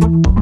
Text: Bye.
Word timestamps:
Bye. 0.00 0.39